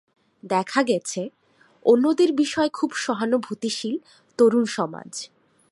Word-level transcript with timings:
দেখা 0.43 0.81
গেছে, 0.83 1.21
অন্যদের 1.85 2.33
বিষয়ে 2.33 2.69
খুবই 2.73 2.97
সহানুভূতিশীল 2.97 3.95
তরুণ 4.39 4.65
সমাজ। 4.65 5.11